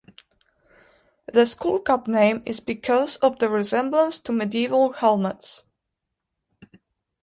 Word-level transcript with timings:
The 1.31 1.41
skullcap 1.43 2.07
name 2.07 2.41
is 2.43 2.59
because 2.59 3.17
of 3.17 3.37
the 3.37 3.49
resemblance 3.49 4.17
to 4.21 4.31
medieval 4.31 4.93
helmets. 4.93 5.65